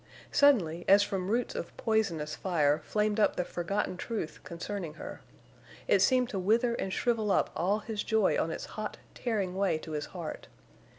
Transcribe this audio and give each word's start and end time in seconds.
Suddenly, 0.31 0.83
as 0.87 1.03
from 1.03 1.29
roots 1.29 1.53
of 1.53 1.77
poisonous 1.77 2.35
fire, 2.35 2.79
flamed 2.83 3.19
up 3.19 3.35
the 3.35 3.45
forgotten 3.45 3.97
truth 3.97 4.39
concerning 4.43 4.95
her. 4.95 5.21
It 5.87 5.99
seemed 6.01 6.29
to 6.29 6.39
wither 6.39 6.73
and 6.73 6.91
shrivel 6.91 7.31
up 7.31 7.51
all 7.55 7.77
his 7.81 8.03
joy 8.03 8.35
on 8.41 8.49
its 8.49 8.65
hot, 8.73 8.97
tearing 9.13 9.53
way 9.55 9.77
to 9.77 9.91
his 9.91 10.07
heart. 10.07 10.47